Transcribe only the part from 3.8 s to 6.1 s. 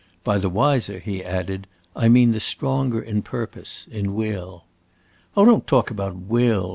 in will." "Oh, don't talk